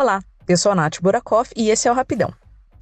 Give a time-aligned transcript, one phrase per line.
[0.00, 2.32] Olá, eu sou a Nath Burakoff e esse é o Rapidão.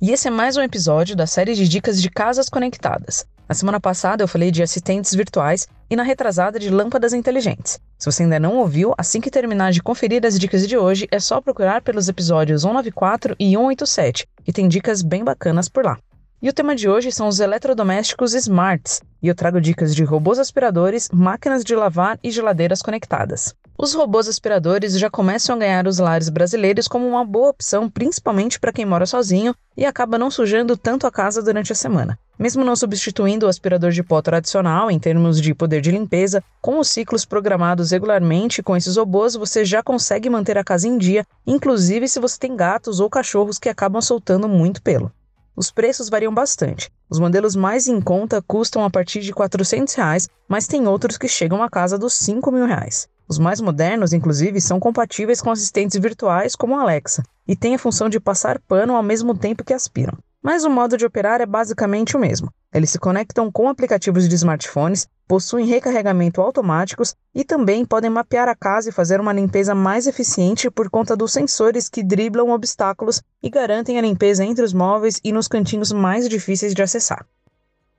[0.03, 3.25] E esse é mais um episódio da série de dicas de casas conectadas.
[3.49, 7.81] Na semana passada eu falei de assistentes virtuais e na retrasada de lâmpadas inteligentes.
[7.99, 11.19] Se você ainda não ouviu, assim que terminar de conferir as dicas de hoje, é
[11.19, 15.99] só procurar pelos episódios 194 e 187, que tem dicas bem bacanas por lá.
[16.47, 20.39] E o tema de hoje são os eletrodomésticos smarts, e eu trago dicas de robôs
[20.39, 23.53] aspiradores, máquinas de lavar e geladeiras conectadas.
[23.77, 28.61] Os robôs aspiradores já começam a ganhar os lares brasileiros como uma boa opção, principalmente
[28.61, 32.17] para quem mora sozinho e acaba não sujando tanto a casa durante a semana.
[32.39, 36.79] Mesmo não substituindo o aspirador de pó tradicional em termos de poder de limpeza, com
[36.79, 41.27] os ciclos programados regularmente com esses robôs, você já consegue manter a casa em dia,
[41.45, 45.11] inclusive se você tem gatos ou cachorros que acabam soltando muito pelo.
[45.57, 46.91] Os preços variam bastante.
[47.09, 51.27] Os modelos mais em conta custam a partir de 400 reais, mas tem outros que
[51.27, 53.09] chegam à casa dos 5 mil reais.
[53.27, 57.79] Os mais modernos, inclusive, são compatíveis com assistentes virtuais como a Alexa e têm a
[57.79, 60.19] função de passar pano ao mesmo tempo que aspiram.
[60.43, 62.53] Mas o modo de operar é basicamente o mesmo.
[62.73, 68.55] Eles se conectam com aplicativos de smartphones, possuem recarregamento automáticos e também podem mapear a
[68.55, 73.51] casa e fazer uma limpeza mais eficiente por conta dos sensores que driblam obstáculos e
[73.51, 77.27] garantem a limpeza entre os móveis e nos cantinhos mais difíceis de acessar.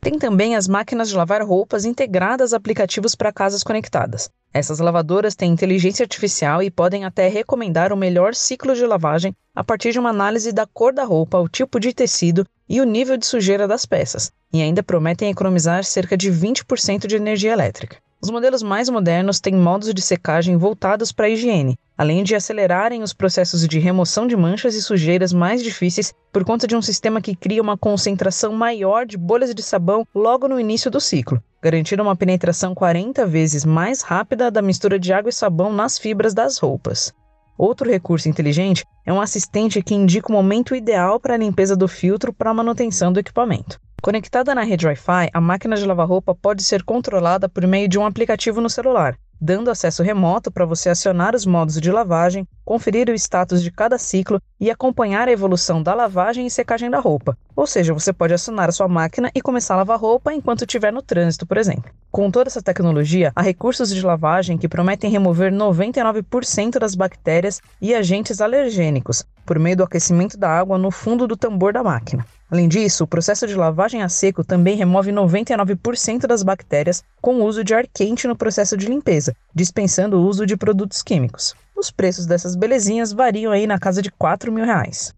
[0.08, 4.30] Tem também as máquinas de lavar roupas integradas a aplicativos para casas conectadas.
[4.54, 9.66] Essas lavadoras têm inteligência artificial e podem até recomendar o melhor ciclo de lavagem a
[9.66, 13.18] partir de uma análise da cor da roupa, o tipo de tecido e o nível
[13.18, 17.98] de sujeira das peças, e ainda prometem economizar cerca de 20% de energia elétrica.
[18.20, 23.04] Os modelos mais modernos têm modos de secagem voltados para a higiene, além de acelerarem
[23.04, 27.22] os processos de remoção de manchas e sujeiras mais difíceis por conta de um sistema
[27.22, 32.02] que cria uma concentração maior de bolhas de sabão logo no início do ciclo, garantindo
[32.02, 36.58] uma penetração 40 vezes mais rápida da mistura de água e sabão nas fibras das
[36.58, 37.14] roupas.
[37.56, 41.88] Outro recurso inteligente é um assistente que indica o momento ideal para a limpeza do
[41.88, 43.80] filtro para a manutenção do equipamento.
[44.08, 48.00] Conectada na rede Wi-Fi, a máquina de lavar roupa pode ser controlada por meio de
[48.00, 53.10] um aplicativo no celular, dando acesso remoto para você acionar os modos de lavagem, conferir
[53.10, 57.38] o status de cada ciclo e acompanhar a evolução da lavagem e secagem da roupa.
[57.54, 60.94] Ou seja, você pode acionar a sua máquina e começar a lavar roupa enquanto estiver
[60.94, 61.92] no trânsito, por exemplo.
[62.10, 67.94] Com toda essa tecnologia, há recursos de lavagem que prometem remover 99% das bactérias e
[67.94, 72.26] agentes alergênicos por meio do aquecimento da água no fundo do tambor da máquina.
[72.52, 77.46] Além disso, o processo de lavagem a seco também remove 99% das bactérias com o
[77.46, 81.56] uso de ar quente no processo de limpeza, dispensando o uso de produtos químicos.
[81.76, 85.16] Os preços dessas belezinhas variam aí na casa de 4 mil reais.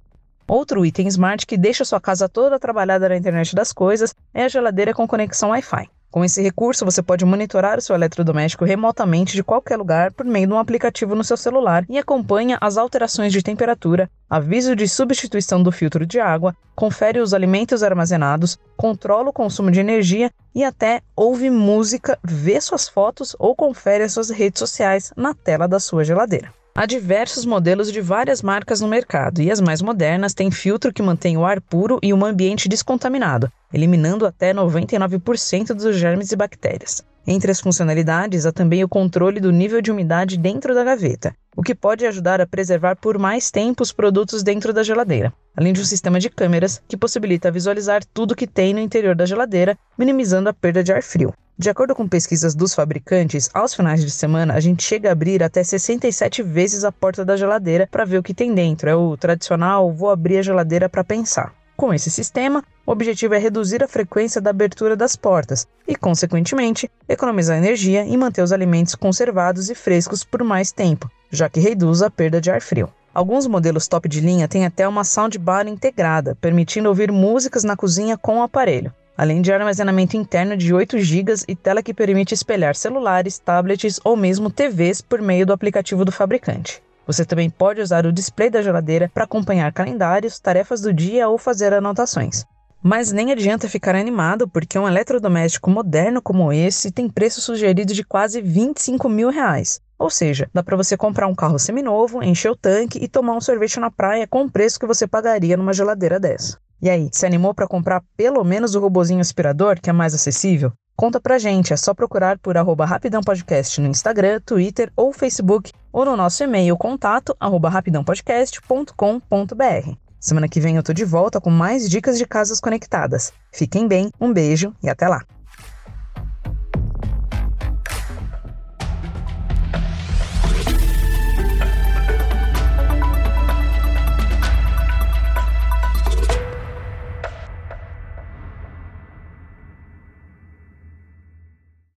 [0.48, 4.48] Outro item smart que deixa sua casa toda trabalhada na internet das coisas é a
[4.48, 5.90] geladeira com conexão Wi-Fi.
[6.12, 10.48] Com esse recurso, você pode monitorar o seu eletrodoméstico remotamente de qualquer lugar por meio
[10.48, 15.62] de um aplicativo no seu celular e acompanha as alterações de temperatura, aviso de substituição
[15.62, 21.02] do filtro de água, confere os alimentos armazenados, controla o consumo de energia e até
[21.16, 26.04] ouve música, vê suas fotos ou confere as suas redes sociais na tela da sua
[26.04, 26.59] geladeira.
[26.80, 31.02] Há diversos modelos de várias marcas no mercado e as mais modernas têm filtro que
[31.02, 37.04] mantém o ar puro e um ambiente descontaminado, eliminando até 99% dos germes e bactérias.
[37.28, 41.62] Entre as funcionalidades há também o controle do nível de umidade dentro da gaveta, o
[41.62, 45.82] que pode ajudar a preservar por mais tempo os produtos dentro da geladeira, além de
[45.82, 50.48] um sistema de câmeras que possibilita visualizar tudo que tem no interior da geladeira, minimizando
[50.48, 51.34] a perda de ar frio.
[51.62, 55.44] De acordo com pesquisas dos fabricantes, aos finais de semana a gente chega a abrir
[55.44, 58.90] até 67 vezes a porta da geladeira para ver o que tem dentro.
[58.90, 61.54] É o tradicional vou abrir a geladeira para pensar.
[61.76, 66.90] Com esse sistema, o objetivo é reduzir a frequência da abertura das portas e, consequentemente,
[67.10, 72.02] economizar energia e manter os alimentos conservados e frescos por mais tempo, já que reduz
[72.02, 72.88] a perda de ar frio.
[73.14, 78.18] Alguns modelos top de linha têm até uma soundbar integrada, permitindo ouvir músicas na cozinha
[78.18, 82.74] com o aparelho além de armazenamento interno de 8 GB e tela que permite espelhar
[82.74, 86.82] celulares, tablets ou mesmo TVs por meio do aplicativo do fabricante.
[87.06, 91.38] Você também pode usar o display da geladeira para acompanhar calendários, tarefas do dia ou
[91.38, 92.46] fazer anotações.
[92.82, 98.06] Mas nem adianta ficar animado, porque um eletrodoméstico moderno como esse tem preço sugerido de
[98.06, 99.82] quase 25 mil reais.
[99.98, 103.42] Ou seja, dá para você comprar um carro seminovo, encher o tanque e tomar um
[103.42, 106.58] sorvete na praia com o preço que você pagaria numa geladeira dessa.
[106.82, 110.72] E aí, se animou para comprar pelo menos o robozinho aspirador, que é mais acessível?
[110.96, 115.72] Conta pra gente, é só procurar por arroba Rapidão Podcast no Instagram, Twitter ou Facebook,
[115.92, 119.92] ou no nosso e-mail contato arroba rapidãopodcast.com.br.
[120.20, 123.32] Semana que vem eu tô de volta com mais dicas de casas conectadas.
[123.54, 125.24] Fiquem bem, um beijo e até lá!